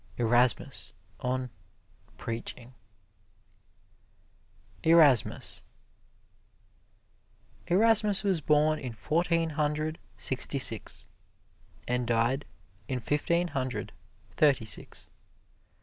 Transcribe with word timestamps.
Erasmus 0.17 0.93
on 1.19 1.51
"Preaching" 2.17 2.73
ERASMUS 4.83 5.61
Erasmus 7.67 8.23
was 8.23 8.41
born 8.41 8.79
in 8.79 8.93
Fourteen 8.93 9.51
Hundred 9.51 9.99
Sixty 10.17 10.57
six, 10.57 11.03
and 11.87 12.07
died 12.07 12.45
in 12.87 12.99
Fifteen 12.99 13.49
Hundred 13.49 13.91
Thirty 14.35 14.65
six. 14.65 15.11